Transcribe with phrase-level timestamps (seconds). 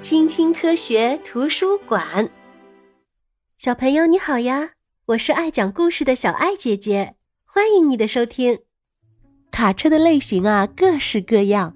[0.00, 2.28] 青青科学图书馆，
[3.56, 4.70] 小朋友你好呀！
[5.06, 8.60] 我是爱讲故事的小爱姐姐，欢迎你的收听。
[9.50, 11.74] 卡车的类型啊，各式各样，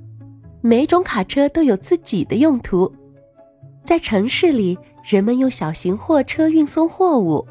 [0.60, 2.94] 每种卡车都有自己的用途。
[3.84, 7.44] 在城市里，人们用小型货车运送货物。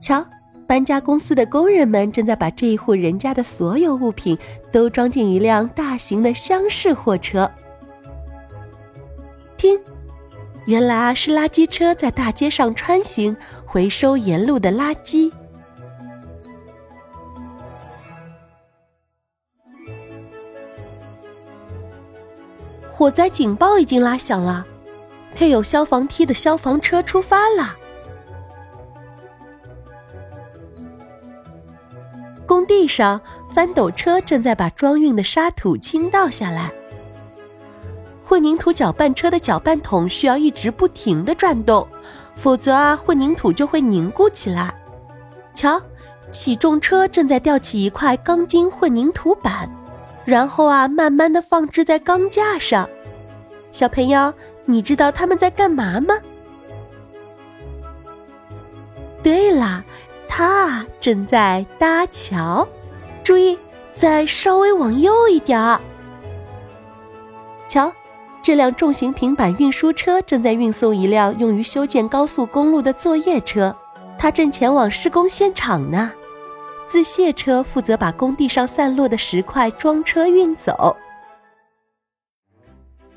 [0.00, 0.24] 瞧，
[0.66, 4.38] 搬家公司的工人们正在把这一户人家的所有物品
[4.72, 7.50] 都装进一辆大型的厢式货车。
[9.62, 9.80] 听，
[10.66, 15.30] 原来是垃圾车在大街上穿行，回收沿路的垃圾。
[22.90, 24.66] 火灾警报已经拉响了，
[25.32, 27.76] 配有消防梯的消防车出发了。
[32.44, 33.20] 工地上，
[33.54, 36.72] 翻斗车正在把装运的沙土倾倒下来。
[38.32, 41.86] 混凝土搅拌车的搅拌桶需要一直不停的转动，
[42.34, 44.74] 否则啊，混凝土就会凝固起来。
[45.52, 45.78] 瞧，
[46.30, 49.68] 起重车正在吊起一块钢筋混凝土板，
[50.24, 52.88] 然后啊，慢慢的放置在钢架上。
[53.70, 54.32] 小朋友，
[54.64, 56.18] 你知道他们在干嘛吗？
[59.22, 59.84] 对啦，
[60.26, 62.66] 他正在搭桥。
[63.22, 63.58] 注意，
[63.92, 65.78] 再稍微往右一点儿。
[67.68, 67.92] 瞧。
[68.42, 73.74] 这辆重型平板运输车正在运送一辆用于修建高速公路的作业车，
[74.18, 76.12] 它正前往施工现场呢。
[76.88, 80.96] 自卸车负责把工地上散落的石块装车运走。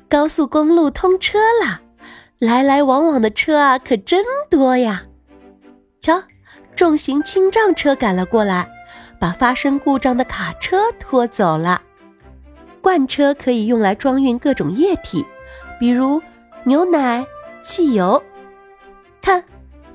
[0.08, 1.80] 高速公路通车了，
[2.38, 5.02] 来来往往的车啊，可真多呀！
[6.00, 6.22] 瞧，
[6.76, 8.68] 重型清障车赶了过来，
[9.18, 11.82] 把发生故障的卡车拖走了。
[12.86, 15.26] 罐车可以用来装运各种液体，
[15.80, 16.22] 比如
[16.62, 17.26] 牛奶、
[17.60, 18.22] 汽油。
[19.20, 19.42] 看，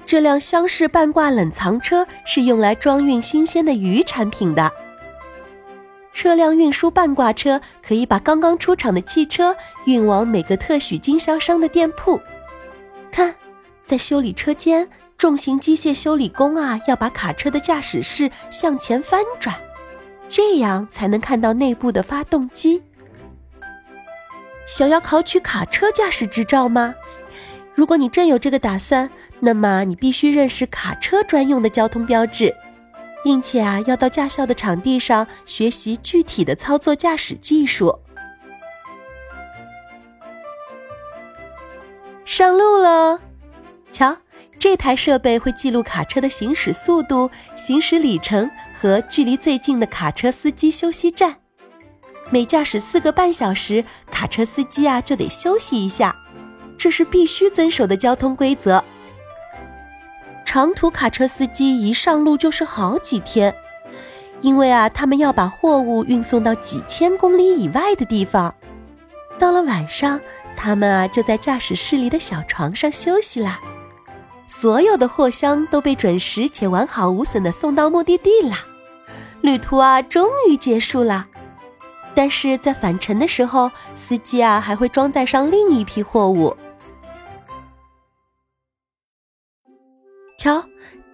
[0.06, 4.70] 这辆厢式半挂冷藏车是用来装运新鲜的鱼产品的。
[6.12, 12.20] 车辆运输半挂车可以把刚刚出厂的汽车运往每个特许经销商的店铺。
[13.10, 13.34] 看，
[13.86, 19.56] 在修理车间，重型机械修理工啊要把卡车的驾驶室向前翻转。
[20.32, 22.82] 这样才能看到内部的发动机。
[24.66, 26.96] 想要考取卡车驾驶执照吗？
[27.76, 29.10] 如果你真有这个打算，
[29.42, 32.56] 那么你必须认识卡车专用的交通标志，
[33.26, 38.00] 并且啊，要到驾校的场地上学习具体的操作驾驶技术。
[42.24, 43.20] 上路喽！
[43.92, 44.16] 瞧。
[44.62, 48.48] 这台设备会记录卡车的行驶速度、行驶里程
[48.80, 51.36] 和距离最近的卡车司机休息站。
[52.30, 56.16] 每驾驶四个半小时，卡车司机啊就得休息一下，
[56.78, 58.84] 这是必须遵守的交通规则。
[60.46, 63.52] 长途卡车司机一上路就是好几天，
[64.42, 68.54] 因为啊他们要把货物运送到几千公里以外的地方。
[69.40, 70.22] 到了晚上，
[70.56, 73.60] 他们啊就在驾驶室里的小床上休息啦。
[74.52, 78.60] 所有的货箱都被准时且完好无损的送到目的地啦，
[79.40, 81.26] 旅途啊终于结束了。
[82.14, 86.56] 但是在返程的时候，司机啊还会装载上另一批货物。
[90.38, 90.66] 瞧，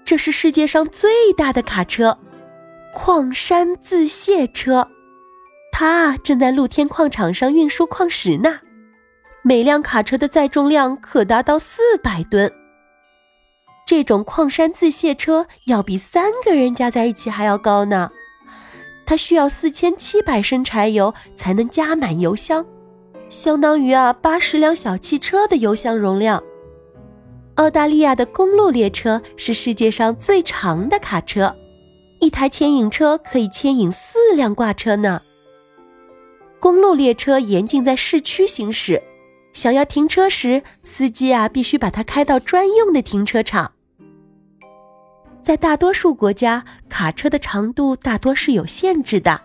[0.04, 2.18] 这是世界上最大的卡车——
[2.94, 4.90] 矿山自卸车，
[5.72, 8.62] 它正在露天矿场上运输矿石呢。
[9.44, 12.52] 每辆卡车的载重量可达到四百吨。
[13.88, 18.12] 这种矿山自卸车要比三个人加在一起还要高呢，
[19.06, 22.66] 它需要四千七百升柴油才能加满油箱，
[23.30, 26.44] 相当于啊八十辆小汽车的油箱容量。
[27.56, 31.56] 澳大利亚的公路列车是世界上最长的卡车，
[32.20, 35.22] 一台牵引车可以牵引四辆挂车呢。
[36.60, 39.02] 公路列车严禁在市区行驶，
[39.54, 43.72] 想要停车时，司机啊必须把它开到专用的停车场。
[45.48, 49.40] 在大多数国家，卡车的长度大多是有限制的，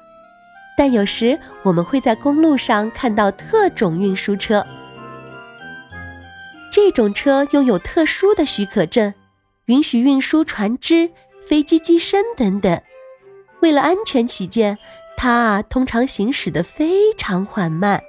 [0.76, 4.66] 但有时我们会在公路上看到特种运输车。
[6.72, 9.14] 这种车拥有特殊的许可证，
[9.66, 11.08] 允许运输船只、
[11.46, 12.82] 飞机机身等等。
[13.60, 14.76] 为了安全起见，
[15.16, 18.02] 它啊通常行驶的非常缓慢。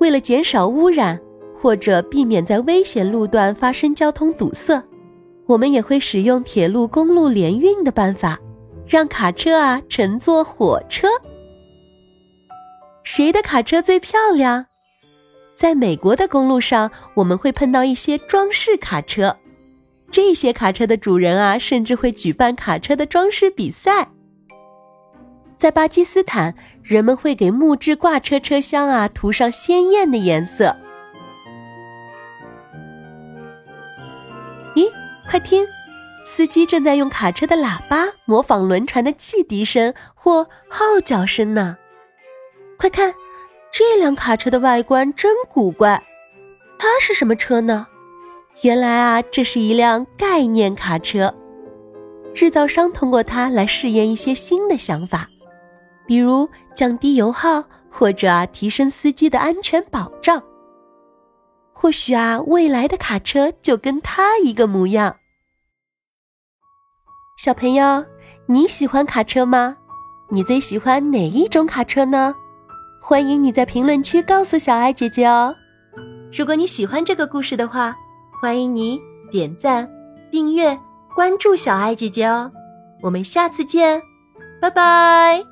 [0.00, 1.20] 为了减少污染。
[1.62, 4.82] 或者避免在危险路段发生交通堵塞，
[5.46, 8.36] 我们也会使用铁路、公路联运的办法，
[8.84, 11.06] 让卡车啊乘坐火车。
[13.04, 14.66] 谁的卡车最漂亮？
[15.54, 19.36] 在美国的公路上，我们会碰到一些装饰卡车。
[20.10, 24.10] 这些卡车的主人啊，甚至会举办卡车的装饰比赛。
[25.56, 30.74] 在巴基斯坦，人们会给木质挂车车厢啊涂上鲜艳的颜色。
[35.32, 35.66] 快听，
[36.26, 41.78] 司机正在用卡车的喇叭模仿轮船的汽笛声或号角声呢。
[42.76, 43.14] 快看！
[43.72, 46.02] 这辆卡车的外观真古怪，
[46.78, 47.86] 它是什么车呢？
[48.60, 51.34] 原来啊，这是一辆概念卡车。
[52.34, 55.30] 制造商通过它来试验一些新的想法，
[56.06, 60.42] 比如降低油耗或者啊提升司机的安全保障。
[61.72, 65.16] 或许啊，未来的卡车就跟它一个模样。
[67.42, 68.04] 小朋友，
[68.46, 69.76] 你喜欢卡车吗？
[70.28, 72.32] 你最喜欢哪一种卡车呢？
[73.00, 75.52] 欢迎你在评论区告诉小爱姐姐哦！
[76.32, 77.96] 如果你喜欢这个故事的话，
[78.40, 79.90] 欢迎你点赞、
[80.30, 80.78] 订阅、
[81.16, 82.52] 关注小爱姐姐哦！
[83.02, 84.00] 我们下次见，
[84.60, 85.51] 拜拜。